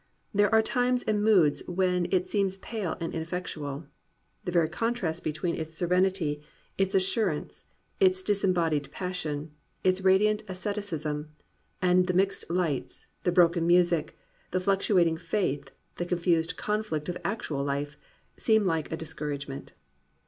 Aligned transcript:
There 0.33 0.51
are 0.51 0.63
times 0.63 1.03
and 1.03 1.23
moods 1.23 1.61
in 1.61 1.75
which 1.75 2.11
it 2.11 2.27
seems 2.27 2.57
pale 2.57 2.97
and 2.99 3.13
ineffectual. 3.13 3.85
The 4.45 4.51
very 4.51 4.67
contrast 4.67 5.23
between 5.23 5.53
its 5.53 5.75
serenity, 5.75 6.41
its 6.75 6.95
assurance, 6.95 7.65
its 7.99 8.23
disembodied 8.23 8.91
passion, 8.91 9.51
its 9.83 10.01
radiant 10.01 10.41
asceticism, 10.47 11.29
and 11.83 12.07
the 12.07 12.15
mixed 12.15 12.49
lights, 12.49 13.05
the 13.25 13.31
broken 13.31 13.67
music, 13.67 14.17
the 14.49 14.59
fluctuating 14.59 15.17
faith, 15.17 15.69
the 15.97 16.05
confused 16.07 16.57
conflict 16.57 17.07
of 17.07 17.19
actual 17.23 17.63
life, 17.63 17.95
seems 18.37 18.65
like 18.65 18.91
a 18.91 18.97
discouragement. 18.97 19.73